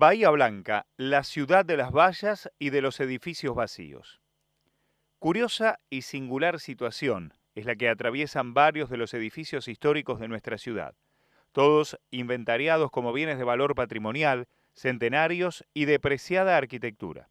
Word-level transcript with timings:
Bahía 0.00 0.30
Blanca, 0.30 0.86
la 0.96 1.24
ciudad 1.24 1.64
de 1.64 1.76
las 1.76 1.90
vallas 1.90 2.48
y 2.60 2.70
de 2.70 2.82
los 2.82 3.00
edificios 3.00 3.56
vacíos. 3.56 4.20
Curiosa 5.18 5.80
y 5.90 6.02
singular 6.02 6.60
situación 6.60 7.34
es 7.56 7.66
la 7.66 7.74
que 7.74 7.88
atraviesan 7.88 8.54
varios 8.54 8.90
de 8.90 8.96
los 8.96 9.12
edificios 9.12 9.66
históricos 9.66 10.20
de 10.20 10.28
nuestra 10.28 10.56
ciudad, 10.56 10.94
todos 11.50 11.98
inventariados 12.12 12.92
como 12.92 13.12
bienes 13.12 13.38
de 13.38 13.44
valor 13.44 13.74
patrimonial, 13.74 14.46
centenarios 14.72 15.64
y 15.74 15.86
de 15.86 15.98
preciada 15.98 16.56
arquitectura. 16.56 17.28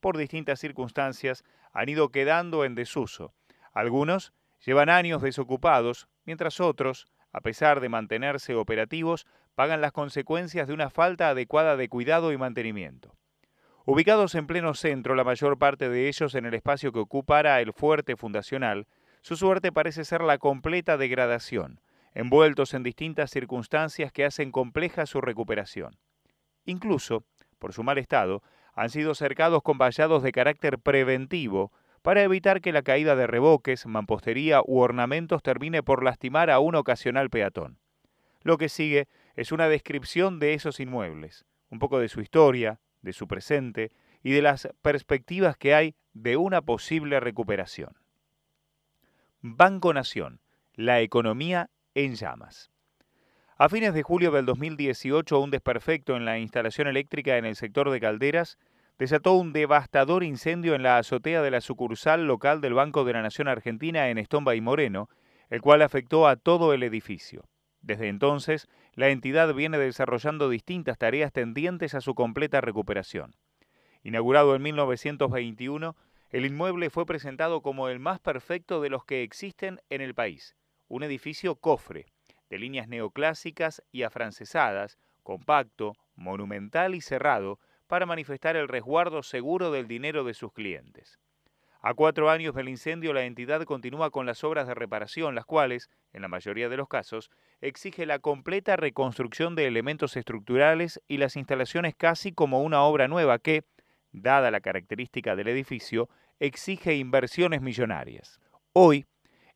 Por 0.00 0.18
distintas 0.18 0.60
circunstancias 0.60 1.42
han 1.72 1.88
ido 1.88 2.10
quedando 2.10 2.66
en 2.66 2.74
desuso. 2.74 3.32
Algunos 3.72 4.34
llevan 4.66 4.90
años 4.90 5.22
desocupados, 5.22 6.06
mientras 6.26 6.60
otros, 6.60 7.06
a 7.32 7.40
pesar 7.40 7.80
de 7.80 7.88
mantenerse 7.88 8.54
operativos, 8.56 9.26
pagan 9.60 9.82
las 9.82 9.92
consecuencias 9.92 10.66
de 10.66 10.72
una 10.72 10.88
falta 10.88 11.28
adecuada 11.28 11.76
de 11.76 11.86
cuidado 11.86 12.32
y 12.32 12.38
mantenimiento. 12.38 13.14
Ubicados 13.84 14.34
en 14.34 14.46
pleno 14.46 14.72
centro, 14.72 15.14
la 15.14 15.22
mayor 15.22 15.58
parte 15.58 15.90
de 15.90 16.08
ellos 16.08 16.34
en 16.34 16.46
el 16.46 16.54
espacio 16.54 16.92
que 16.92 17.00
ocupara 17.00 17.60
el 17.60 17.74
fuerte 17.74 18.16
fundacional, 18.16 18.86
su 19.20 19.36
suerte 19.36 19.70
parece 19.70 20.06
ser 20.06 20.22
la 20.22 20.38
completa 20.38 20.96
degradación, 20.96 21.82
envueltos 22.14 22.72
en 22.72 22.82
distintas 22.82 23.32
circunstancias 23.32 24.12
que 24.12 24.24
hacen 24.24 24.50
compleja 24.50 25.04
su 25.04 25.20
recuperación. 25.20 25.98
Incluso, 26.64 27.24
por 27.58 27.74
su 27.74 27.82
mal 27.82 27.98
estado, 27.98 28.42
han 28.72 28.88
sido 28.88 29.14
cercados 29.14 29.62
con 29.62 29.76
vallados 29.76 30.22
de 30.22 30.32
carácter 30.32 30.78
preventivo 30.78 31.70
para 32.00 32.22
evitar 32.22 32.62
que 32.62 32.72
la 32.72 32.80
caída 32.80 33.14
de 33.14 33.26
reboques, 33.26 33.84
mampostería 33.84 34.62
u 34.64 34.78
ornamentos 34.78 35.42
termine 35.42 35.82
por 35.82 36.02
lastimar 36.02 36.48
a 36.48 36.60
un 36.60 36.76
ocasional 36.76 37.28
peatón. 37.28 37.76
Lo 38.42 38.56
que 38.56 38.70
sigue 38.70 39.06
es 39.40 39.52
una 39.52 39.70
descripción 39.70 40.38
de 40.38 40.52
esos 40.52 40.80
inmuebles, 40.80 41.46
un 41.70 41.78
poco 41.78 41.98
de 41.98 42.10
su 42.10 42.20
historia, 42.20 42.78
de 43.00 43.14
su 43.14 43.26
presente 43.26 43.90
y 44.22 44.32
de 44.32 44.42
las 44.42 44.68
perspectivas 44.82 45.56
que 45.56 45.74
hay 45.74 45.94
de 46.12 46.36
una 46.36 46.60
posible 46.60 47.20
recuperación. 47.20 47.96
Banco 49.40 49.94
Nación, 49.94 50.42
la 50.74 51.00
economía 51.00 51.70
en 51.94 52.16
llamas. 52.16 52.70
A 53.56 53.70
fines 53.70 53.94
de 53.94 54.02
julio 54.02 54.30
del 54.30 54.44
2018, 54.44 55.40
un 55.40 55.50
desperfecto 55.50 56.16
en 56.16 56.26
la 56.26 56.38
instalación 56.38 56.86
eléctrica 56.86 57.38
en 57.38 57.46
el 57.46 57.56
sector 57.56 57.88
de 57.88 57.98
Calderas 57.98 58.58
desató 58.98 59.32
un 59.32 59.54
devastador 59.54 60.22
incendio 60.22 60.74
en 60.74 60.82
la 60.82 60.98
azotea 60.98 61.40
de 61.40 61.50
la 61.50 61.62
sucursal 61.62 62.26
local 62.26 62.60
del 62.60 62.74
Banco 62.74 63.04
de 63.04 63.14
la 63.14 63.22
Nación 63.22 63.48
Argentina 63.48 64.10
en 64.10 64.18
Estomba 64.18 64.54
y 64.54 64.60
Moreno, 64.60 65.08
el 65.48 65.62
cual 65.62 65.80
afectó 65.80 66.28
a 66.28 66.36
todo 66.36 66.74
el 66.74 66.82
edificio. 66.82 67.48
Desde 67.82 68.08
entonces, 68.08 68.68
la 68.94 69.08
entidad 69.08 69.52
viene 69.54 69.78
desarrollando 69.78 70.48
distintas 70.48 70.98
tareas 70.98 71.32
tendientes 71.32 71.94
a 71.94 72.00
su 72.00 72.14
completa 72.14 72.60
recuperación. 72.60 73.34
Inaugurado 74.02 74.54
en 74.54 74.62
1921, 74.62 75.96
el 76.30 76.46
inmueble 76.46 76.90
fue 76.90 77.06
presentado 77.06 77.60
como 77.62 77.88
el 77.88 77.98
más 77.98 78.20
perfecto 78.20 78.80
de 78.80 78.90
los 78.90 79.04
que 79.04 79.22
existen 79.22 79.80
en 79.90 80.00
el 80.00 80.14
país, 80.14 80.56
un 80.88 81.02
edificio 81.02 81.56
cofre, 81.56 82.06
de 82.48 82.58
líneas 82.58 82.88
neoclásicas 82.88 83.82
y 83.92 84.02
afrancesadas, 84.02 84.98
compacto, 85.22 85.94
monumental 86.14 86.94
y 86.94 87.00
cerrado, 87.00 87.58
para 87.86 88.06
manifestar 88.06 88.56
el 88.56 88.68
resguardo 88.68 89.22
seguro 89.22 89.70
del 89.70 89.88
dinero 89.88 90.24
de 90.24 90.34
sus 90.34 90.52
clientes. 90.52 91.18
A 91.82 91.94
cuatro 91.94 92.28
años 92.28 92.54
del 92.54 92.68
incendio, 92.68 93.14
la 93.14 93.24
entidad 93.24 93.62
continúa 93.64 94.10
con 94.10 94.26
las 94.26 94.44
obras 94.44 94.66
de 94.66 94.74
reparación, 94.74 95.34
las 95.34 95.46
cuales, 95.46 95.88
en 96.12 96.20
la 96.20 96.28
mayoría 96.28 96.68
de 96.68 96.76
los 96.76 96.88
casos, 96.88 97.30
exige 97.62 98.04
la 98.04 98.18
completa 98.18 98.76
reconstrucción 98.76 99.54
de 99.54 99.66
elementos 99.66 100.14
estructurales 100.18 101.00
y 101.08 101.16
las 101.16 101.36
instalaciones 101.36 101.94
casi 101.96 102.32
como 102.32 102.62
una 102.62 102.82
obra 102.82 103.08
nueva 103.08 103.38
que, 103.38 103.64
dada 104.12 104.50
la 104.50 104.60
característica 104.60 105.36
del 105.36 105.48
edificio, 105.48 106.10
exige 106.38 106.96
inversiones 106.96 107.62
millonarias. 107.62 108.40
Hoy, 108.74 109.06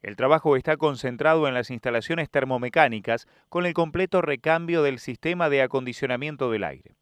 el 0.00 0.16
trabajo 0.16 0.56
está 0.56 0.78
concentrado 0.78 1.46
en 1.46 1.52
las 1.52 1.70
instalaciones 1.70 2.30
termomecánicas 2.30 3.26
con 3.50 3.66
el 3.66 3.74
completo 3.74 4.22
recambio 4.22 4.82
del 4.82 4.98
sistema 4.98 5.50
de 5.50 5.60
acondicionamiento 5.60 6.50
del 6.50 6.64
aire. 6.64 6.94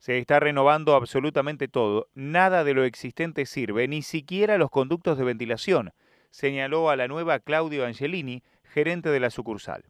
Se 0.00 0.16
está 0.16 0.40
renovando 0.40 0.94
absolutamente 0.94 1.68
todo. 1.68 2.08
Nada 2.14 2.64
de 2.64 2.72
lo 2.72 2.84
existente 2.84 3.44
sirve, 3.44 3.86
ni 3.86 4.00
siquiera 4.00 4.56
los 4.56 4.70
conductos 4.70 5.18
de 5.18 5.24
ventilación, 5.24 5.92
señaló 6.30 6.88
a 6.88 6.96
la 6.96 7.06
nueva 7.06 7.38
Claudio 7.38 7.84
Angelini, 7.84 8.42
gerente 8.64 9.10
de 9.10 9.20
la 9.20 9.28
sucursal. 9.28 9.84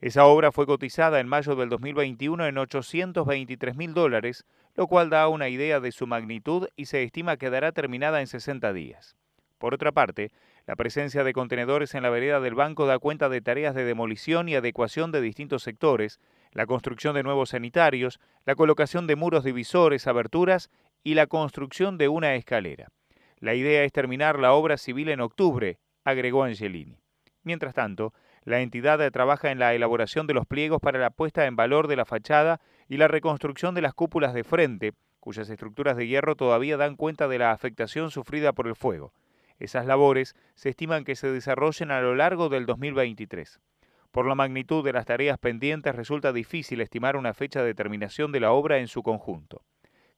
Esa 0.00 0.24
obra 0.24 0.52
fue 0.52 0.64
cotizada 0.64 1.20
en 1.20 1.28
mayo 1.28 1.54
del 1.54 1.68
2021 1.68 2.46
en 2.46 2.56
823 2.56 3.76
mil 3.76 3.92
dólares, 3.92 4.46
lo 4.74 4.86
cual 4.86 5.10
da 5.10 5.28
una 5.28 5.50
idea 5.50 5.80
de 5.80 5.92
su 5.92 6.06
magnitud 6.06 6.68
y 6.74 6.86
se 6.86 7.02
estima 7.02 7.36
quedará 7.36 7.72
terminada 7.72 8.22
en 8.22 8.28
60 8.28 8.72
días. 8.72 9.16
Por 9.58 9.74
otra 9.74 9.92
parte, 9.92 10.32
la 10.66 10.76
presencia 10.76 11.24
de 11.24 11.32
contenedores 11.32 11.94
en 11.94 12.02
la 12.02 12.10
vereda 12.10 12.40
del 12.40 12.54
banco 12.54 12.86
da 12.86 12.98
cuenta 12.98 13.28
de 13.28 13.40
tareas 13.40 13.74
de 13.74 13.84
demolición 13.84 14.48
y 14.48 14.54
adecuación 14.54 15.10
de 15.10 15.20
distintos 15.20 15.62
sectores, 15.62 16.20
la 16.52 16.66
construcción 16.66 17.14
de 17.14 17.22
nuevos 17.22 17.50
sanitarios, 17.50 18.20
la 18.44 18.54
colocación 18.54 19.06
de 19.06 19.16
muros 19.16 19.44
divisores, 19.44 20.06
aberturas 20.06 20.70
y 21.02 21.14
la 21.14 21.26
construcción 21.26 21.98
de 21.98 22.08
una 22.08 22.34
escalera. 22.34 22.88
La 23.38 23.54
idea 23.54 23.82
es 23.82 23.92
terminar 23.92 24.38
la 24.38 24.52
obra 24.52 24.76
civil 24.76 25.08
en 25.08 25.20
octubre, 25.20 25.78
agregó 26.04 26.44
Angelini. 26.44 26.98
Mientras 27.42 27.74
tanto, 27.74 28.12
la 28.44 28.60
entidad 28.60 29.10
trabaja 29.10 29.50
en 29.50 29.58
la 29.58 29.74
elaboración 29.74 30.26
de 30.26 30.34
los 30.34 30.46
pliegos 30.46 30.80
para 30.80 30.98
la 30.98 31.10
puesta 31.10 31.46
en 31.46 31.56
valor 31.56 31.88
de 31.88 31.96
la 31.96 32.04
fachada 32.04 32.60
y 32.88 32.98
la 32.98 33.08
reconstrucción 33.08 33.74
de 33.74 33.82
las 33.82 33.94
cúpulas 33.94 34.32
de 34.34 34.44
frente, 34.44 34.92
cuyas 35.18 35.48
estructuras 35.48 35.96
de 35.96 36.06
hierro 36.06 36.36
todavía 36.36 36.76
dan 36.76 36.96
cuenta 36.96 37.26
de 37.26 37.38
la 37.38 37.52
afectación 37.52 38.10
sufrida 38.10 38.52
por 38.52 38.68
el 38.68 38.76
fuego. 38.76 39.12
Esas 39.62 39.86
labores 39.86 40.34
se 40.56 40.70
estiman 40.70 41.04
que 41.04 41.14
se 41.14 41.30
desarrollen 41.30 41.92
a 41.92 42.00
lo 42.00 42.16
largo 42.16 42.48
del 42.48 42.66
2023. 42.66 43.60
Por 44.10 44.26
la 44.26 44.34
magnitud 44.34 44.84
de 44.84 44.92
las 44.92 45.06
tareas 45.06 45.38
pendientes 45.38 45.94
resulta 45.94 46.32
difícil 46.32 46.80
estimar 46.80 47.16
una 47.16 47.32
fecha 47.32 47.62
de 47.62 47.72
terminación 47.72 48.32
de 48.32 48.40
la 48.40 48.50
obra 48.50 48.78
en 48.78 48.88
su 48.88 49.04
conjunto. 49.04 49.62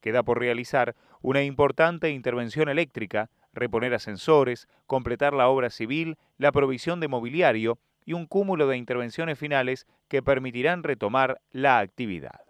Queda 0.00 0.22
por 0.22 0.38
realizar 0.38 0.97
una 1.21 1.43
importante 1.43 2.09
intervención 2.09 2.71
eléctrica, 2.71 3.28
reponer 3.53 3.93
ascensores, 3.93 4.66
completar 4.87 5.34
la 5.34 5.49
obra 5.49 5.69
civil, 5.69 6.16
la 6.38 6.50
provisión 6.50 6.99
de 7.00 7.09
mobiliario 7.09 7.78
y 8.06 8.15
un 8.15 8.25
cúmulo 8.25 8.66
de 8.66 8.78
intervenciones 8.78 9.38
finales 9.38 9.87
que 10.09 10.22
permitirán 10.22 10.83
retomar 10.83 11.43
la 11.50 11.81
actividad. 11.81 12.41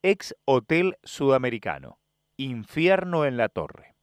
Ex 0.00 0.34
Hotel 0.46 0.96
Sudamericano. 1.02 1.98
Infierno 2.38 3.26
en 3.26 3.36
la 3.36 3.50
Torre. 3.50 3.97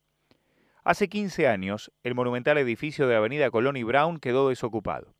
Hace 0.85 1.09
15 1.09 1.49
años, 1.49 1.91
el 2.03 2.15
monumental 2.15 2.57
edificio 2.57 3.07
de 3.07 3.17
Avenida 3.17 3.51
Colón 3.51 3.75
y 3.75 3.83
Brown 3.83 4.19
quedó 4.19 4.47
desocupado 4.47 5.15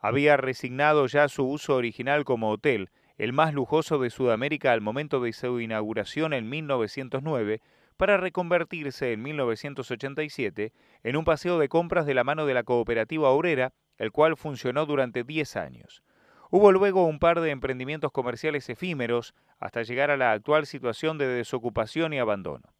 había 0.00 0.36
resignado 0.36 1.06
ya 1.06 1.28
su 1.28 1.44
uso 1.44 1.74
original 1.74 2.24
como 2.24 2.50
hotel, 2.50 2.90
el 3.16 3.32
más 3.32 3.52
lujoso 3.52 3.98
de 3.98 4.10
Sudamérica 4.10 4.72
al 4.72 4.80
momento 4.80 5.20
de 5.20 5.32
su 5.32 5.60
inauguración 5.60 6.32
en 6.32 6.48
1909, 6.48 7.60
para 7.96 8.16
reconvertirse 8.16 9.12
en 9.12 9.22
1987 9.22 10.72
en 11.02 11.16
un 11.16 11.24
paseo 11.24 11.58
de 11.58 11.68
compras 11.68 12.06
de 12.06 12.14
la 12.14 12.22
mano 12.22 12.46
de 12.46 12.54
la 12.54 12.62
cooperativa 12.62 13.30
obrera, 13.30 13.72
el 13.96 14.12
cual 14.12 14.36
funcionó 14.36 14.86
durante 14.86 15.24
10 15.24 15.56
años. 15.56 16.04
Hubo 16.50 16.70
luego 16.70 17.04
un 17.06 17.18
par 17.18 17.40
de 17.40 17.50
emprendimientos 17.50 18.12
comerciales 18.12 18.68
efímeros 18.68 19.34
hasta 19.58 19.82
llegar 19.82 20.12
a 20.12 20.16
la 20.16 20.30
actual 20.30 20.66
situación 20.66 21.18
de 21.18 21.26
desocupación 21.26 22.12
y 22.12 22.20
abandono. 22.20 22.72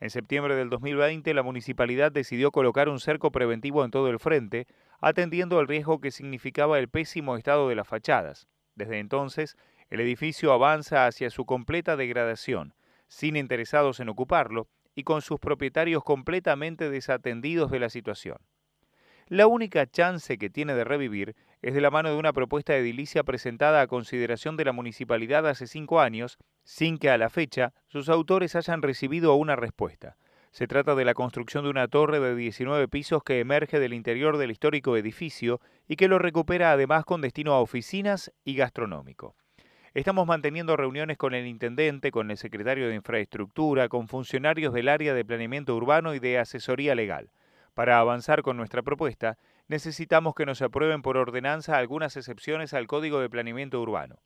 En 0.00 0.10
septiembre 0.10 0.54
del 0.54 0.70
2020 0.70 1.34
la 1.34 1.42
municipalidad 1.42 2.12
decidió 2.12 2.52
colocar 2.52 2.88
un 2.88 3.00
cerco 3.00 3.32
preventivo 3.32 3.84
en 3.84 3.90
todo 3.90 4.08
el 4.08 4.20
frente, 4.20 4.66
atendiendo 5.00 5.58
al 5.58 5.66
riesgo 5.66 6.00
que 6.00 6.10
significaba 6.10 6.78
el 6.78 6.88
pésimo 6.88 7.36
estado 7.36 7.68
de 7.68 7.74
las 7.74 7.88
fachadas. 7.88 8.46
Desde 8.76 9.00
entonces, 9.00 9.56
el 9.90 10.00
edificio 10.00 10.52
avanza 10.52 11.06
hacia 11.06 11.30
su 11.30 11.46
completa 11.46 11.96
degradación, 11.96 12.74
sin 13.08 13.36
interesados 13.36 13.98
en 14.00 14.08
ocuparlo 14.08 14.68
y 14.94 15.02
con 15.02 15.22
sus 15.22 15.40
propietarios 15.40 16.04
completamente 16.04 16.90
desatendidos 16.90 17.70
de 17.70 17.80
la 17.80 17.88
situación. 17.88 18.38
La 19.30 19.46
única 19.46 19.86
chance 19.86 20.38
que 20.38 20.48
tiene 20.48 20.74
de 20.74 20.84
revivir 20.84 21.36
es 21.60 21.74
de 21.74 21.82
la 21.82 21.90
mano 21.90 22.08
de 22.08 22.16
una 22.16 22.32
propuesta 22.32 22.74
edilicia 22.74 23.24
presentada 23.24 23.82
a 23.82 23.86
consideración 23.86 24.56
de 24.56 24.64
la 24.64 24.72
municipalidad 24.72 25.46
hace 25.46 25.66
cinco 25.66 26.00
años, 26.00 26.38
sin 26.64 26.96
que 26.96 27.10
a 27.10 27.18
la 27.18 27.28
fecha 27.28 27.74
sus 27.88 28.08
autores 28.08 28.56
hayan 28.56 28.80
recibido 28.80 29.34
una 29.34 29.54
respuesta. 29.54 30.16
Se 30.50 30.66
trata 30.66 30.94
de 30.94 31.04
la 31.04 31.12
construcción 31.12 31.64
de 31.64 31.70
una 31.70 31.88
torre 31.88 32.20
de 32.20 32.34
19 32.34 32.88
pisos 32.88 33.22
que 33.22 33.40
emerge 33.40 33.78
del 33.78 33.92
interior 33.92 34.38
del 34.38 34.50
histórico 34.50 34.96
edificio 34.96 35.60
y 35.86 35.96
que 35.96 36.08
lo 36.08 36.18
recupera 36.18 36.72
además 36.72 37.04
con 37.04 37.20
destino 37.20 37.52
a 37.52 37.60
oficinas 37.60 38.32
y 38.44 38.54
gastronómico. 38.54 39.36
Estamos 39.92 40.26
manteniendo 40.26 40.74
reuniones 40.74 41.18
con 41.18 41.34
el 41.34 41.46
intendente, 41.46 42.10
con 42.10 42.30
el 42.30 42.38
secretario 42.38 42.88
de 42.88 42.94
Infraestructura, 42.94 43.90
con 43.90 44.08
funcionarios 44.08 44.72
del 44.72 44.88
área 44.88 45.12
de 45.12 45.24
planeamiento 45.26 45.76
urbano 45.76 46.14
y 46.14 46.18
de 46.18 46.38
asesoría 46.38 46.94
legal. 46.94 47.28
Para 47.78 48.00
avanzar 48.00 48.42
con 48.42 48.56
nuestra 48.56 48.82
propuesta, 48.82 49.38
necesitamos 49.68 50.34
que 50.34 50.44
nos 50.44 50.62
aprueben 50.62 51.00
por 51.00 51.16
ordenanza 51.16 51.78
algunas 51.78 52.16
excepciones 52.16 52.74
al 52.74 52.88
Código 52.88 53.20
de 53.20 53.30
Planeamiento 53.30 53.80
Urbano. 53.80 54.16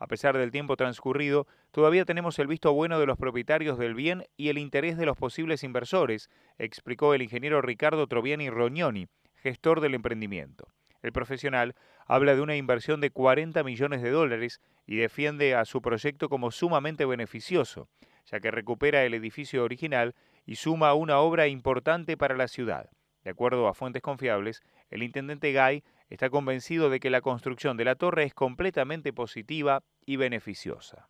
A 0.00 0.08
pesar 0.08 0.36
del 0.36 0.50
tiempo 0.50 0.76
transcurrido, 0.76 1.46
todavía 1.70 2.04
tenemos 2.04 2.36
el 2.40 2.48
visto 2.48 2.72
bueno 2.72 2.98
de 2.98 3.06
los 3.06 3.16
propietarios 3.16 3.78
del 3.78 3.94
bien 3.94 4.24
y 4.36 4.48
el 4.48 4.58
interés 4.58 4.96
de 4.98 5.06
los 5.06 5.16
posibles 5.16 5.62
inversores, 5.62 6.30
explicó 6.58 7.14
el 7.14 7.22
ingeniero 7.22 7.62
Ricardo 7.62 8.08
Troviani 8.08 8.50
Rognoni, 8.50 9.06
gestor 9.36 9.80
del 9.80 9.94
emprendimiento. 9.94 10.66
El 11.00 11.12
profesional 11.12 11.76
habla 12.06 12.34
de 12.34 12.40
una 12.40 12.56
inversión 12.56 13.00
de 13.00 13.10
40 13.10 13.62
millones 13.62 14.02
de 14.02 14.10
dólares 14.10 14.60
y 14.84 14.96
defiende 14.96 15.54
a 15.54 15.64
su 15.64 15.80
proyecto 15.80 16.28
como 16.28 16.50
sumamente 16.50 17.04
beneficioso, 17.04 17.88
ya 18.24 18.40
que 18.40 18.50
recupera 18.50 19.04
el 19.04 19.14
edificio 19.14 19.62
original 19.62 20.16
y 20.44 20.56
suma 20.56 20.92
una 20.94 21.20
obra 21.20 21.46
importante 21.46 22.16
para 22.16 22.36
la 22.36 22.48
ciudad. 22.48 22.90
De 23.26 23.32
acuerdo 23.32 23.66
a 23.66 23.74
fuentes 23.74 24.02
confiables, 24.02 24.62
el 24.88 25.02
intendente 25.02 25.50
Gay 25.50 25.82
está 26.10 26.30
convencido 26.30 26.90
de 26.90 27.00
que 27.00 27.10
la 27.10 27.22
construcción 27.22 27.76
de 27.76 27.84
la 27.84 27.96
torre 27.96 28.22
es 28.22 28.32
completamente 28.32 29.12
positiva 29.12 29.82
y 30.04 30.14
beneficiosa. 30.14 31.08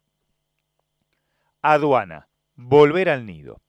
Aduana. 1.60 2.28
Volver 2.54 3.10
al 3.10 3.26
nido. 3.26 3.60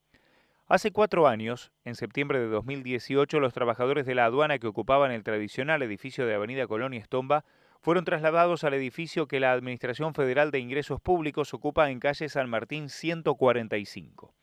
Hace 0.66 0.92
cuatro 0.92 1.28
años, 1.28 1.74
en 1.84 1.96
septiembre 1.96 2.40
de 2.40 2.48
2018, 2.48 3.42
los 3.42 3.52
trabajadores 3.52 4.06
de 4.06 4.16
la 4.16 4.24
aduana 4.24 4.60
que 4.60 4.68
ocupaban 4.68 5.12
el 5.12 5.26
tradicional 5.26 5.82
edificio 5.82 6.26
de 6.26 6.36
Avenida 6.36 6.68
Colón 6.68 6.94
y 6.94 6.98
Estomba 6.98 7.44
fueron 7.82 8.06
trasladados 8.06 8.64
al 8.64 8.76
edificio 8.76 9.28
que 9.28 9.42
la 9.42 9.52
Administración 9.52 10.14
Federal 10.14 10.52
de 10.52 10.60
Ingresos 10.60 11.02
Públicos 11.02 11.54
ocupa 11.54 11.92
en 11.92 12.00
calle 12.00 12.30
San 12.30 12.50
Martín 12.50 12.88
145. 12.88 14.34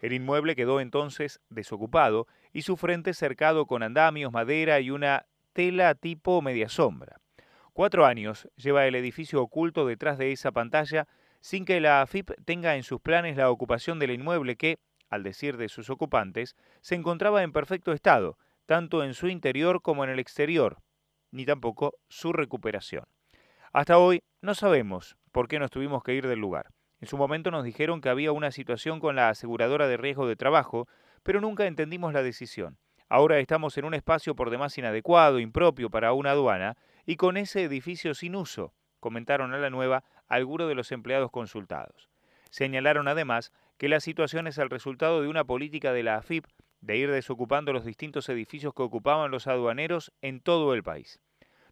El 0.00 0.14
inmueble 0.14 0.56
quedó 0.56 0.80
entonces 0.80 1.40
desocupado 1.50 2.26
y 2.52 2.62
su 2.62 2.76
frente 2.76 3.14
cercado 3.14 3.66
con 3.66 3.82
andamios, 3.82 4.32
madera 4.32 4.80
y 4.80 4.90
una 4.90 5.26
tela 5.52 5.94
tipo 5.94 6.42
media 6.42 6.68
sombra. 6.68 7.20
Cuatro 7.72 8.04
años 8.04 8.48
lleva 8.56 8.86
el 8.86 8.94
edificio 8.94 9.42
oculto 9.42 9.86
detrás 9.86 10.18
de 10.18 10.32
esa 10.32 10.52
pantalla 10.52 11.08
sin 11.40 11.64
que 11.64 11.80
la 11.80 12.02
AFIP 12.02 12.30
tenga 12.44 12.76
en 12.76 12.82
sus 12.82 13.00
planes 13.00 13.36
la 13.36 13.50
ocupación 13.50 13.98
del 13.98 14.12
inmueble 14.12 14.56
que, 14.56 14.78
al 15.10 15.22
decir 15.22 15.56
de 15.56 15.68
sus 15.68 15.90
ocupantes, 15.90 16.56
se 16.80 16.94
encontraba 16.94 17.42
en 17.42 17.52
perfecto 17.52 17.92
estado, 17.92 18.38
tanto 18.66 19.02
en 19.02 19.14
su 19.14 19.28
interior 19.28 19.82
como 19.82 20.04
en 20.04 20.10
el 20.10 20.18
exterior, 20.18 20.78
ni 21.30 21.44
tampoco 21.44 21.94
su 22.08 22.32
recuperación. 22.32 23.04
Hasta 23.72 23.98
hoy 23.98 24.22
no 24.40 24.54
sabemos 24.54 25.16
por 25.32 25.48
qué 25.48 25.58
nos 25.58 25.70
tuvimos 25.70 26.02
que 26.02 26.14
ir 26.14 26.28
del 26.28 26.38
lugar. 26.38 26.68
En 27.00 27.08
su 27.08 27.16
momento 27.16 27.50
nos 27.50 27.64
dijeron 27.64 28.00
que 28.00 28.10
había 28.10 28.30
una 28.30 28.52
situación 28.52 29.00
con 29.00 29.16
la 29.16 29.30
aseguradora 29.30 29.88
de 29.88 29.96
riesgo 29.96 30.28
de 30.28 30.36
trabajo, 30.36 30.86
pero 31.22 31.40
nunca 31.40 31.66
entendimos 31.66 32.12
la 32.12 32.22
decisión. 32.22 32.78
Ahora 33.08 33.38
estamos 33.38 33.76
en 33.76 33.84
un 33.84 33.94
espacio 33.94 34.34
por 34.34 34.50
demás 34.50 34.76
inadecuado, 34.78 35.38
impropio 35.38 35.90
para 35.90 36.12
una 36.12 36.30
aduana, 36.30 36.76
y 37.04 37.16
con 37.16 37.36
ese 37.36 37.62
edificio 37.62 38.14
sin 38.14 38.34
uso, 38.34 38.72
comentaron 39.00 39.52
a 39.52 39.58
la 39.58 39.70
nueva 39.70 40.04
algunos 40.28 40.68
de 40.68 40.74
los 40.74 40.92
empleados 40.92 41.30
consultados. 41.30 42.08
Señalaron 42.50 43.08
además 43.08 43.52
que 43.76 43.88
la 43.88 44.00
situación 44.00 44.46
es 44.46 44.58
el 44.58 44.70
resultado 44.70 45.20
de 45.20 45.28
una 45.28 45.44
política 45.44 45.92
de 45.92 46.02
la 46.02 46.16
AFIP 46.16 46.46
de 46.80 46.96
ir 46.96 47.10
desocupando 47.10 47.72
los 47.72 47.84
distintos 47.84 48.28
edificios 48.28 48.74
que 48.74 48.82
ocupaban 48.82 49.30
los 49.30 49.46
aduaneros 49.46 50.12
en 50.20 50.40
todo 50.40 50.74
el 50.74 50.82
país. 50.82 51.20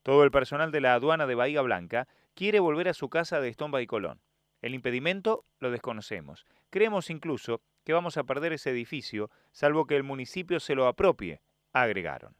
Todo 0.02 0.24
el 0.24 0.30
personal 0.30 0.72
de 0.72 0.80
la 0.80 0.94
aduana 0.94 1.26
de 1.26 1.34
Bahía 1.34 1.62
Blanca 1.62 2.08
quiere 2.34 2.60
volver 2.60 2.88
a 2.88 2.94
su 2.94 3.08
casa 3.10 3.40
de 3.40 3.48
Estomba 3.48 3.82
y 3.82 3.86
Colón. 3.86 4.20
El 4.62 4.74
impedimento 4.74 5.44
lo 5.58 5.70
desconocemos. 5.70 6.44
Creemos 6.70 7.10
incluso 7.10 7.62
que 7.84 7.92
vamos 7.92 8.16
a 8.16 8.24
perder 8.24 8.52
ese 8.52 8.70
edificio, 8.70 9.30
salvo 9.52 9.86
que 9.86 9.96
el 9.96 10.02
municipio 10.02 10.60
se 10.60 10.74
lo 10.74 10.86
apropie, 10.86 11.40
agregaron. 11.72 12.34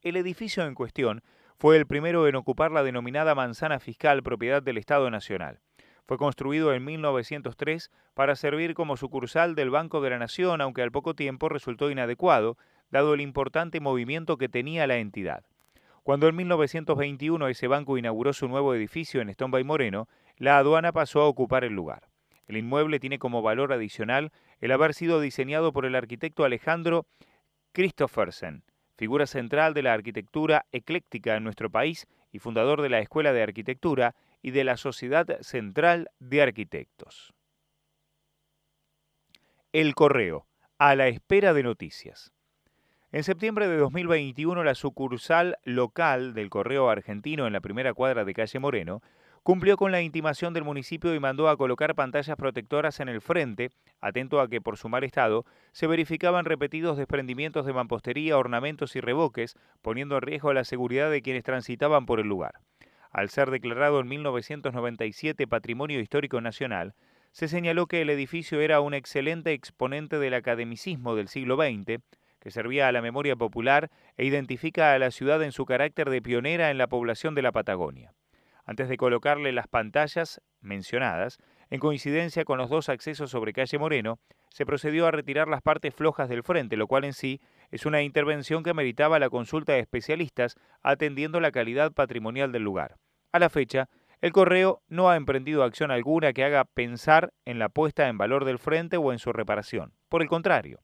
El 0.00 0.16
edificio 0.16 0.64
en 0.64 0.74
cuestión 0.74 1.22
fue 1.58 1.76
el 1.76 1.86
primero 1.86 2.26
en 2.26 2.34
ocupar 2.34 2.72
la 2.72 2.82
denominada 2.82 3.34
manzana 3.34 3.78
fiscal 3.78 4.22
propiedad 4.22 4.62
del 4.62 4.78
Estado 4.78 5.10
Nacional. 5.10 5.60
Fue 6.06 6.18
construido 6.18 6.74
en 6.74 6.84
1903 6.84 7.90
para 8.14 8.34
servir 8.34 8.74
como 8.74 8.96
sucursal 8.96 9.54
del 9.54 9.70
Banco 9.70 10.00
de 10.00 10.10
la 10.10 10.18
Nación, 10.18 10.60
aunque 10.60 10.82
al 10.82 10.90
poco 10.90 11.14
tiempo 11.14 11.48
resultó 11.48 11.90
inadecuado, 11.90 12.58
dado 12.90 13.14
el 13.14 13.20
importante 13.20 13.80
movimiento 13.80 14.38
que 14.38 14.48
tenía 14.48 14.86
la 14.86 14.96
entidad. 14.96 15.44
Cuando 16.02 16.26
en 16.26 16.34
1921 16.34 17.46
ese 17.46 17.68
banco 17.68 17.96
inauguró 17.96 18.32
su 18.32 18.48
nuevo 18.48 18.74
edificio 18.74 19.20
en 19.20 19.28
Estomba 19.28 19.60
y 19.60 19.64
Moreno, 19.64 20.08
la 20.42 20.58
aduana 20.58 20.90
pasó 20.90 21.20
a 21.20 21.28
ocupar 21.28 21.62
el 21.62 21.72
lugar. 21.72 22.08
El 22.48 22.56
inmueble 22.56 22.98
tiene 22.98 23.20
como 23.20 23.42
valor 23.42 23.72
adicional 23.72 24.32
el 24.58 24.72
haber 24.72 24.92
sido 24.92 25.20
diseñado 25.20 25.72
por 25.72 25.86
el 25.86 25.94
arquitecto 25.94 26.42
Alejandro 26.42 27.06
Christoffersen, 27.70 28.64
figura 28.96 29.26
central 29.26 29.72
de 29.72 29.82
la 29.82 29.92
arquitectura 29.92 30.66
ecléctica 30.72 31.36
en 31.36 31.44
nuestro 31.44 31.70
país 31.70 32.08
y 32.32 32.40
fundador 32.40 32.82
de 32.82 32.88
la 32.88 32.98
Escuela 32.98 33.32
de 33.32 33.40
Arquitectura 33.40 34.16
y 34.42 34.50
de 34.50 34.64
la 34.64 34.76
Sociedad 34.76 35.40
Central 35.42 36.10
de 36.18 36.42
Arquitectos. 36.42 37.32
El 39.70 39.94
Correo, 39.94 40.48
a 40.76 40.96
la 40.96 41.06
espera 41.06 41.54
de 41.54 41.62
noticias. 41.62 42.32
En 43.12 43.22
septiembre 43.22 43.68
de 43.68 43.76
2021, 43.76 44.64
la 44.64 44.74
sucursal 44.74 45.58
local 45.62 46.34
del 46.34 46.50
Correo 46.50 46.90
Argentino 46.90 47.46
en 47.46 47.52
la 47.52 47.60
primera 47.60 47.94
cuadra 47.94 48.24
de 48.24 48.34
calle 48.34 48.58
Moreno 48.58 49.02
cumplió 49.42 49.76
con 49.76 49.90
la 49.90 50.00
intimación 50.00 50.54
del 50.54 50.62
municipio 50.62 51.14
y 51.14 51.20
mandó 51.20 51.48
a 51.48 51.56
colocar 51.56 51.94
pantallas 51.96 52.36
protectoras 52.36 53.00
en 53.00 53.08
el 53.08 53.20
frente, 53.20 53.70
atento 54.00 54.40
a 54.40 54.48
que 54.48 54.60
por 54.60 54.76
su 54.76 54.88
mal 54.88 55.02
estado 55.02 55.44
se 55.72 55.88
verificaban 55.88 56.44
repetidos 56.44 56.96
desprendimientos 56.96 57.66
de 57.66 57.72
mampostería, 57.72 58.38
ornamentos 58.38 58.94
y 58.94 59.00
reboques, 59.00 59.56
poniendo 59.80 60.16
en 60.16 60.22
riesgo 60.22 60.52
la 60.52 60.64
seguridad 60.64 61.10
de 61.10 61.22
quienes 61.22 61.42
transitaban 61.42 62.06
por 62.06 62.20
el 62.20 62.28
lugar. 62.28 62.60
Al 63.10 63.30
ser 63.30 63.50
declarado 63.50 64.00
en 64.00 64.08
1997 64.08 65.46
Patrimonio 65.48 65.98
Histórico 65.98 66.40
Nacional, 66.40 66.94
se 67.32 67.48
señaló 67.48 67.86
que 67.86 68.00
el 68.00 68.10
edificio 68.10 68.60
era 68.60 68.80
un 68.80 68.94
excelente 68.94 69.52
exponente 69.52 70.18
del 70.18 70.34
academicismo 70.34 71.16
del 71.16 71.28
siglo 71.28 71.56
XX, 71.56 72.00
que 72.38 72.50
servía 72.50 72.88
a 72.88 72.92
la 72.92 73.02
memoria 73.02 73.34
popular 73.34 73.90
e 74.16 74.24
identifica 74.24 74.92
a 74.92 74.98
la 74.98 75.10
ciudad 75.10 75.42
en 75.42 75.52
su 75.52 75.64
carácter 75.64 76.10
de 76.10 76.22
pionera 76.22 76.70
en 76.70 76.78
la 76.78 76.86
población 76.86 77.34
de 77.34 77.42
la 77.42 77.52
Patagonia 77.52 78.12
antes 78.64 78.88
de 78.88 78.96
colocarle 78.96 79.52
las 79.52 79.68
pantallas 79.68 80.40
mencionadas, 80.60 81.38
en 81.70 81.80
coincidencia 81.80 82.44
con 82.44 82.58
los 82.58 82.70
dos 82.70 82.88
accesos 82.88 83.30
sobre 83.30 83.52
calle 83.52 83.78
Moreno, 83.78 84.18
se 84.50 84.66
procedió 84.66 85.06
a 85.06 85.10
retirar 85.10 85.48
las 85.48 85.62
partes 85.62 85.94
flojas 85.94 86.28
del 86.28 86.42
frente, 86.42 86.76
lo 86.76 86.86
cual 86.86 87.04
en 87.04 87.14
sí 87.14 87.40
es 87.70 87.86
una 87.86 88.02
intervención 88.02 88.62
que 88.62 88.74
meritaba 88.74 89.18
la 89.18 89.30
consulta 89.30 89.72
de 89.72 89.80
especialistas 89.80 90.56
atendiendo 90.82 91.40
la 91.40 91.50
calidad 91.50 91.92
patrimonial 91.92 92.52
del 92.52 92.62
lugar. 92.62 92.96
A 93.32 93.38
la 93.38 93.48
fecha, 93.48 93.88
el 94.20 94.32
correo 94.32 94.82
no 94.88 95.08
ha 95.10 95.16
emprendido 95.16 95.64
acción 95.64 95.90
alguna 95.90 96.32
que 96.32 96.44
haga 96.44 96.64
pensar 96.64 97.32
en 97.44 97.58
la 97.58 97.70
puesta 97.70 98.08
en 98.08 98.18
valor 98.18 98.44
del 98.44 98.58
frente 98.58 98.96
o 98.98 99.12
en 99.12 99.18
su 99.18 99.32
reparación. 99.32 99.94
Por 100.08 100.22
el 100.22 100.28
contrario, 100.28 100.80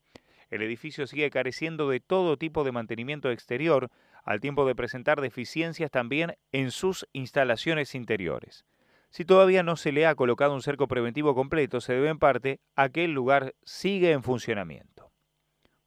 el 0.51 0.63
edificio 0.63 1.07
sigue 1.07 1.31
careciendo 1.31 1.89
de 1.89 2.01
todo 2.01 2.37
tipo 2.37 2.65
de 2.65 2.73
mantenimiento 2.73 3.31
exterior, 3.31 3.91
al 4.25 4.41
tiempo 4.41 4.67
de 4.67 4.75
presentar 4.75 5.21
deficiencias 5.21 5.91
también 5.91 6.37
en 6.53 6.71
sus 6.71 7.07
instalaciones 7.13 7.95
interiores. 7.95 8.65
Si 9.11 9.25
todavía 9.25 9.63
no 9.63 9.77
se 9.77 9.93
le 9.93 10.07
ha 10.07 10.15
colocado 10.15 10.55
un 10.55 10.63
cerco 10.63 10.87
preventivo 10.87 11.35
completo, 11.35 11.81
se 11.81 11.95
debe 11.95 12.09
en 12.09 12.19
parte 12.19 12.61
a 12.77 12.91
que 12.91 13.05
el 13.05 13.13
lugar 13.13 13.55
sigue 13.65 14.13
en 14.13 14.23
funcionamiento. 14.23 15.11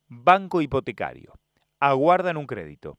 Banco 0.08 0.62
hipotecario. 0.62 1.40
Aguardan 1.80 2.38
un 2.38 2.48
crédito. 2.48 2.98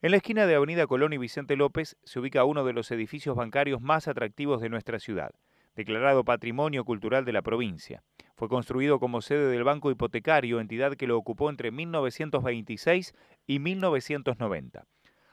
En 0.00 0.12
la 0.12 0.18
esquina 0.18 0.46
de 0.46 0.54
Avenida 0.54 0.86
Colón 0.86 1.12
y 1.12 1.18
Vicente 1.18 1.56
López 1.56 1.96
se 2.04 2.20
ubica 2.20 2.44
uno 2.44 2.64
de 2.64 2.72
los 2.72 2.90
edificios 2.90 3.34
bancarios 3.34 3.80
más 3.80 4.06
atractivos 4.06 4.60
de 4.60 4.68
nuestra 4.68 5.00
ciudad, 5.00 5.32
declarado 5.74 6.24
Patrimonio 6.24 6.84
Cultural 6.84 7.24
de 7.24 7.32
la 7.32 7.42
provincia. 7.42 8.04
Fue 8.38 8.48
construido 8.48 9.00
como 9.00 9.20
sede 9.20 9.50
del 9.50 9.64
Banco 9.64 9.90
Hipotecario, 9.90 10.60
entidad 10.60 10.94
que 10.94 11.08
lo 11.08 11.18
ocupó 11.18 11.50
entre 11.50 11.72
1926 11.72 13.12
y 13.48 13.58
1990. 13.58 14.84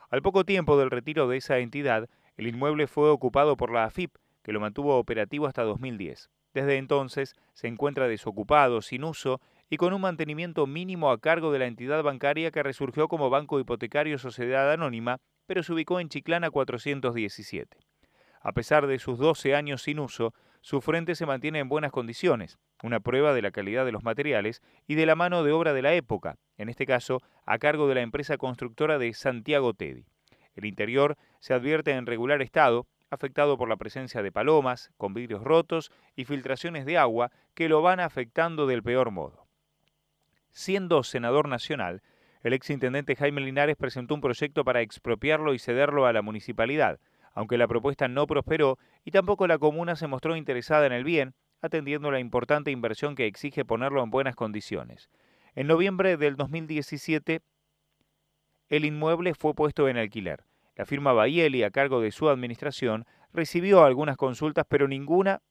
Al 0.09 0.21
poco 0.23 0.43
tiempo 0.43 0.75
del 0.75 0.89
retiro 0.89 1.27
de 1.27 1.37
esa 1.37 1.59
entidad, 1.59 2.09
el 2.35 2.47
inmueble 2.47 2.87
fue 2.87 3.11
ocupado 3.11 3.57
por 3.57 3.71
la 3.71 3.83
AFIP, 3.83 4.15
que 4.41 4.53
lo 4.53 4.59
mantuvo 4.59 4.97
operativo 4.97 5.45
hasta 5.45 5.61
2010. 5.61 6.31
Desde 6.55 6.77
entonces 6.77 7.35
se 7.53 7.67
encuentra 7.67 8.07
desocupado, 8.07 8.81
sin 8.81 9.03
uso 9.03 9.39
y 9.69 9.77
con 9.77 9.93
un 9.93 10.01
mantenimiento 10.01 10.65
mínimo 10.65 11.11
a 11.11 11.19
cargo 11.19 11.51
de 11.51 11.59
la 11.59 11.67
entidad 11.67 12.01
bancaria 12.01 12.49
que 12.49 12.63
resurgió 12.63 13.07
como 13.07 13.29
Banco 13.29 13.59
Hipotecario 13.59 14.17
Sociedad 14.17 14.71
Anónima, 14.71 15.19
pero 15.45 15.61
se 15.61 15.73
ubicó 15.73 15.99
en 15.99 16.09
Chiclana 16.09 16.49
417. 16.49 17.77
A 18.41 18.51
pesar 18.51 18.87
de 18.87 18.97
sus 18.97 19.19
12 19.19 19.53
años 19.53 19.83
sin 19.83 19.99
uso, 19.99 20.33
su 20.65 20.81
frente 20.81 21.13
se 21.13 21.27
mantiene 21.27 21.59
en 21.59 21.69
buenas 21.69 21.91
condiciones, 21.91 22.57
una 22.81 22.99
prueba 22.99 23.35
de 23.35 23.43
la 23.43 23.51
calidad 23.51 23.85
de 23.85 23.91
los 23.91 24.03
materiales 24.03 24.63
y 24.87 24.95
de 24.95 25.05
la 25.05 25.13
mano 25.13 25.43
de 25.43 25.51
obra 25.51 25.73
de 25.73 25.83
la 25.83 25.93
época, 25.93 26.39
en 26.57 26.69
este 26.69 26.87
caso 26.87 27.21
a 27.45 27.59
cargo 27.59 27.87
de 27.87 27.93
la 27.93 28.01
empresa 28.01 28.39
constructora 28.39 28.97
de 28.97 29.13
Santiago 29.13 29.75
Teddy. 29.75 30.07
El 30.55 30.65
interior 30.65 31.17
se 31.39 31.53
advierte 31.53 31.91
en 31.91 32.07
regular 32.07 32.41
estado, 32.41 32.87
afectado 33.11 33.59
por 33.59 33.69
la 33.69 33.77
presencia 33.77 34.23
de 34.23 34.31
palomas, 34.31 34.89
con 34.97 35.13
vidrios 35.13 35.43
rotos 35.43 35.91
y 36.15 36.25
filtraciones 36.25 36.87
de 36.87 36.97
agua 36.97 37.29
que 37.53 37.69
lo 37.69 37.83
van 37.83 37.99
afectando 37.99 38.65
del 38.65 38.81
peor 38.81 39.11
modo. 39.11 39.45
Siendo 40.49 41.03
senador 41.03 41.47
nacional, 41.47 42.01
el 42.41 42.53
exintendente 42.53 43.15
Jaime 43.15 43.41
Linares 43.41 43.75
presentó 43.75 44.15
un 44.15 44.21
proyecto 44.21 44.63
para 44.63 44.81
expropiarlo 44.81 45.53
y 45.53 45.59
cederlo 45.59 46.07
a 46.07 46.13
la 46.13 46.23
municipalidad, 46.23 46.99
aunque 47.35 47.57
la 47.57 47.67
propuesta 47.67 48.07
no 48.07 48.25
prosperó 48.25 48.79
y 49.03 49.11
tampoco 49.11 49.45
la 49.45 49.59
comuna 49.59 49.95
se 49.95 50.07
mostró 50.07 50.35
interesada 50.35 50.87
en 50.87 50.93
el 50.93 51.03
bien, 51.03 51.35
atendiendo 51.61 52.09
la 52.09 52.19
importante 52.19 52.71
inversión 52.71 53.15
que 53.15 53.27
exige 53.27 53.65
ponerlo 53.65 54.01
en 54.01 54.09
buenas 54.09 54.35
condiciones. 54.35 55.09
En 55.53 55.67
noviembre 55.67 56.17
del 56.17 56.37
2017, 56.37 57.41
el 58.69 58.85
inmueble 58.85 59.33
fue 59.35 59.53
puesto 59.53 59.87
en 59.87 59.97
alquiler. 59.97 60.43
La 60.75 60.85
firma 60.85 61.13
Baieli, 61.13 61.63
a 61.63 61.71
cargo 61.71 62.01
de 62.01 62.11
su 62.11 62.29
administración, 62.29 63.05
recibió 63.31 63.83
algunas 63.83 64.17
consultas, 64.17 64.65
pero 64.67 64.87
ninguna 64.87 65.41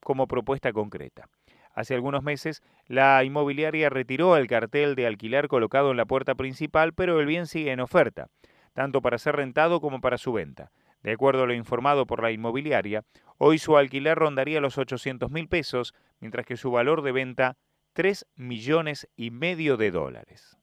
como 0.00 0.26
propuesta 0.26 0.72
concreta. 0.72 1.28
Hace 1.74 1.94
algunos 1.94 2.22
meses, 2.22 2.62
la 2.86 3.22
inmobiliaria 3.24 3.88
retiró 3.88 4.36
el 4.36 4.46
cartel 4.46 4.94
de 4.94 5.06
alquiler 5.06 5.48
colocado 5.48 5.90
en 5.90 5.96
la 5.96 6.04
puerta 6.04 6.34
principal, 6.34 6.92
pero 6.92 7.18
el 7.20 7.26
bien 7.26 7.46
sigue 7.46 7.72
en 7.72 7.80
oferta, 7.80 8.28
tanto 8.74 9.00
para 9.00 9.18
ser 9.18 9.36
rentado 9.36 9.80
como 9.80 10.00
para 10.00 10.18
su 10.18 10.32
venta. 10.32 10.70
De 11.02 11.12
acuerdo 11.12 11.42
a 11.42 11.46
lo 11.46 11.54
informado 11.54 12.06
por 12.06 12.22
la 12.22 12.30
inmobiliaria, 12.30 13.04
hoy 13.38 13.58
su 13.58 13.76
alquiler 13.76 14.16
rondaría 14.16 14.60
los 14.60 14.78
800 14.78 15.30
mil 15.30 15.48
pesos, 15.48 15.94
mientras 16.20 16.46
que 16.46 16.56
su 16.56 16.70
valor 16.70 17.02
de 17.02 17.12
venta 17.12 17.56
3 17.94 18.26
millones 18.36 19.08
y 19.16 19.30
medio 19.30 19.76
de 19.76 19.90
dólares. 19.90 20.56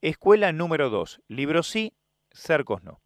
Escuela 0.00 0.52
número 0.52 0.90
2. 0.90 1.20
Libros 1.28 1.68
sí, 1.68 1.94
cercos 2.30 2.82
no. 2.82 3.00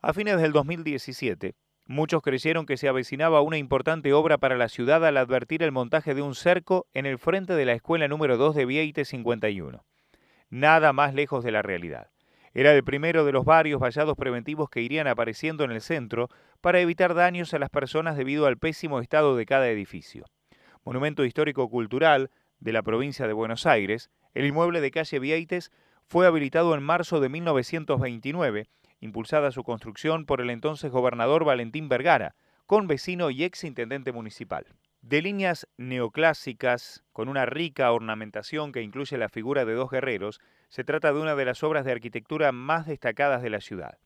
A 0.00 0.12
fines 0.12 0.40
del 0.40 0.52
2017, 0.52 1.54
muchos 1.86 2.22
creyeron 2.22 2.66
que 2.66 2.76
se 2.76 2.88
avecinaba 2.88 3.40
una 3.40 3.58
importante 3.58 4.12
obra 4.12 4.38
para 4.38 4.56
la 4.56 4.68
ciudad 4.68 5.04
al 5.04 5.16
advertir 5.16 5.62
el 5.62 5.72
montaje 5.72 6.14
de 6.14 6.22
un 6.22 6.34
cerco 6.34 6.86
en 6.92 7.06
el 7.06 7.18
frente 7.18 7.54
de 7.54 7.64
la 7.64 7.72
escuela 7.72 8.08
número 8.08 8.36
2 8.36 8.54
de 8.54 8.66
Vieite 8.66 9.04
51. 9.04 9.84
Nada 10.50 10.92
más 10.92 11.14
lejos 11.14 11.42
de 11.42 11.52
la 11.52 11.62
realidad. 11.62 12.13
Era 12.56 12.72
el 12.72 12.84
primero 12.84 13.24
de 13.24 13.32
los 13.32 13.44
varios 13.44 13.80
vallados 13.80 14.16
preventivos 14.16 14.70
que 14.70 14.80
irían 14.80 15.08
apareciendo 15.08 15.64
en 15.64 15.72
el 15.72 15.80
centro 15.80 16.28
para 16.60 16.78
evitar 16.78 17.12
daños 17.12 17.52
a 17.52 17.58
las 17.58 17.68
personas 17.68 18.16
debido 18.16 18.46
al 18.46 18.58
pésimo 18.58 19.00
estado 19.00 19.36
de 19.36 19.44
cada 19.44 19.68
edificio. 19.68 20.24
Monumento 20.84 21.24
histórico-cultural 21.24 22.30
de 22.60 22.72
la 22.72 22.84
provincia 22.84 23.26
de 23.26 23.32
Buenos 23.32 23.66
Aires, 23.66 24.08
el 24.34 24.46
inmueble 24.46 24.80
de 24.80 24.92
calle 24.92 25.18
Vieites 25.18 25.72
fue 26.06 26.28
habilitado 26.28 26.76
en 26.76 26.82
marzo 26.84 27.18
de 27.18 27.28
1929, 27.28 28.68
impulsada 29.00 29.50
su 29.50 29.64
construcción 29.64 30.24
por 30.24 30.40
el 30.40 30.50
entonces 30.50 30.92
gobernador 30.92 31.44
Valentín 31.44 31.88
Vergara, 31.88 32.36
con 32.66 32.86
vecino 32.86 33.30
y 33.30 33.42
ex 33.42 33.64
intendente 33.64 34.12
municipal. 34.12 34.66
De 35.02 35.20
líneas 35.20 35.66
neoclásicas, 35.76 37.04
con 37.12 37.28
una 37.28 37.46
rica 37.46 37.90
ornamentación 37.92 38.72
que 38.72 38.82
incluye 38.82 39.18
la 39.18 39.28
figura 39.28 39.64
de 39.64 39.74
dos 39.74 39.90
guerreros, 39.90 40.40
se 40.74 40.82
trata 40.82 41.12
de 41.12 41.20
una 41.20 41.36
de 41.36 41.44
las 41.44 41.62
obras 41.62 41.84
de 41.84 41.92
arquitectura 41.92 42.50
más 42.50 42.84
destacadas 42.84 43.42
de 43.42 43.48
la 43.48 43.60
ciudad. 43.60 43.96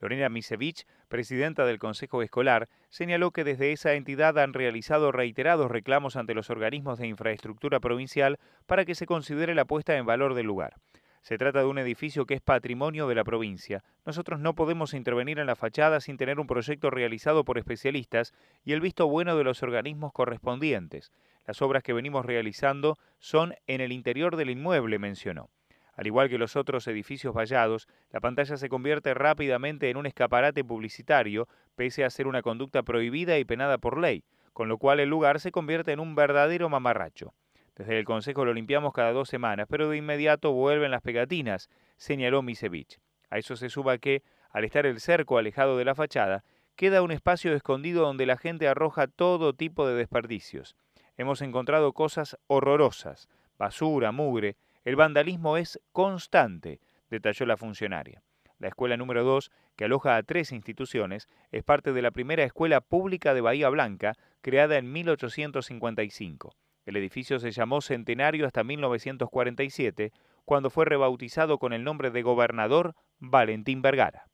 Lorena 0.00 0.28
Misevich, 0.28 0.84
presidenta 1.06 1.64
del 1.64 1.78
Consejo 1.78 2.20
Escolar, 2.20 2.68
señaló 2.88 3.30
que 3.30 3.44
desde 3.44 3.70
esa 3.70 3.92
entidad 3.92 4.36
han 4.40 4.52
realizado 4.52 5.12
reiterados 5.12 5.70
reclamos 5.70 6.16
ante 6.16 6.34
los 6.34 6.50
organismos 6.50 6.98
de 6.98 7.06
infraestructura 7.06 7.78
provincial 7.78 8.40
para 8.66 8.84
que 8.84 8.96
se 8.96 9.06
considere 9.06 9.54
la 9.54 9.66
puesta 9.66 9.96
en 9.96 10.04
valor 10.04 10.34
del 10.34 10.46
lugar. 10.46 10.74
Se 11.22 11.38
trata 11.38 11.60
de 11.60 11.66
un 11.66 11.78
edificio 11.78 12.26
que 12.26 12.34
es 12.34 12.40
patrimonio 12.40 13.06
de 13.06 13.14
la 13.14 13.22
provincia. 13.22 13.84
Nosotros 14.04 14.40
no 14.40 14.56
podemos 14.56 14.94
intervenir 14.94 15.38
en 15.38 15.46
la 15.46 15.54
fachada 15.54 16.00
sin 16.00 16.16
tener 16.16 16.40
un 16.40 16.48
proyecto 16.48 16.90
realizado 16.90 17.44
por 17.44 17.56
especialistas 17.56 18.34
y 18.64 18.72
el 18.72 18.80
visto 18.80 19.06
bueno 19.06 19.36
de 19.36 19.44
los 19.44 19.62
organismos 19.62 20.12
correspondientes. 20.12 21.12
Las 21.46 21.62
obras 21.62 21.84
que 21.84 21.92
venimos 21.92 22.26
realizando 22.26 22.98
son 23.20 23.54
en 23.68 23.80
el 23.80 23.92
interior 23.92 24.34
del 24.34 24.50
inmueble, 24.50 24.98
mencionó. 24.98 25.50
Al 25.96 26.06
igual 26.06 26.28
que 26.28 26.38
los 26.38 26.56
otros 26.56 26.86
edificios 26.86 27.34
vallados, 27.34 27.88
la 28.12 28.20
pantalla 28.20 28.56
se 28.56 28.68
convierte 28.68 29.14
rápidamente 29.14 29.88
en 29.90 29.96
un 29.96 30.06
escaparate 30.06 30.62
publicitario, 30.62 31.48
pese 31.74 32.04
a 32.04 32.10
ser 32.10 32.26
una 32.26 32.42
conducta 32.42 32.82
prohibida 32.82 33.38
y 33.38 33.44
penada 33.44 33.78
por 33.78 33.98
ley, 33.98 34.22
con 34.52 34.68
lo 34.68 34.78
cual 34.78 35.00
el 35.00 35.08
lugar 35.08 35.40
se 35.40 35.50
convierte 35.50 35.92
en 35.92 36.00
un 36.00 36.14
verdadero 36.14 36.68
mamarracho. 36.68 37.32
Desde 37.76 37.98
el 37.98 38.04
Consejo 38.04 38.44
lo 38.44 38.54
limpiamos 38.54 38.92
cada 38.92 39.12
dos 39.12 39.28
semanas, 39.28 39.66
pero 39.68 39.88
de 39.88 39.96
inmediato 39.96 40.52
vuelven 40.52 40.90
las 40.90 41.02
pegatinas, 41.02 41.68
señaló 41.96 42.42
Misevich. 42.42 43.00
A 43.30 43.38
eso 43.38 43.56
se 43.56 43.68
suba 43.68 43.98
que, 43.98 44.22
al 44.50 44.64
estar 44.64 44.86
el 44.86 45.00
cerco 45.00 45.38
alejado 45.38 45.76
de 45.76 45.84
la 45.84 45.94
fachada, 45.94 46.44
queda 46.76 47.02
un 47.02 47.10
espacio 47.10 47.54
escondido 47.54 48.02
donde 48.04 48.26
la 48.26 48.36
gente 48.36 48.68
arroja 48.68 49.06
todo 49.06 49.54
tipo 49.54 49.86
de 49.86 49.94
desperdicios. 49.94 50.76
Hemos 51.16 51.40
encontrado 51.40 51.92
cosas 51.92 52.38
horrorosas, 52.46 53.28
basura, 53.58 54.12
mugre. 54.12 54.56
El 54.86 54.94
vandalismo 54.94 55.56
es 55.56 55.80
constante, 55.90 56.78
detalló 57.10 57.44
la 57.44 57.56
funcionaria. 57.56 58.22
La 58.60 58.68
escuela 58.68 58.96
número 58.96 59.24
2, 59.24 59.50
que 59.74 59.84
aloja 59.84 60.16
a 60.16 60.22
tres 60.22 60.52
instituciones, 60.52 61.26
es 61.50 61.64
parte 61.64 61.92
de 61.92 62.02
la 62.02 62.12
primera 62.12 62.44
escuela 62.44 62.80
pública 62.80 63.34
de 63.34 63.40
Bahía 63.40 63.68
Blanca, 63.68 64.12
creada 64.42 64.78
en 64.78 64.92
1855. 64.92 66.54
El 66.84 66.96
edificio 66.96 67.40
se 67.40 67.50
llamó 67.50 67.80
Centenario 67.80 68.46
hasta 68.46 68.62
1947, 68.62 70.12
cuando 70.44 70.70
fue 70.70 70.84
rebautizado 70.84 71.58
con 71.58 71.72
el 71.72 71.82
nombre 71.82 72.12
de 72.12 72.22
Gobernador 72.22 72.94
Valentín 73.18 73.82
Vergara. 73.82 74.28